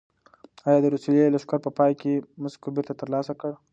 ایا 0.67 0.79
د 0.81 0.85
روسیې 0.93 1.31
لښکر 1.33 1.59
په 1.65 1.71
پای 1.77 1.91
کې 2.01 2.13
مسکو 2.41 2.67
بېرته 2.75 2.93
ترلاسه 3.01 3.33
کړ؟ 3.39 3.51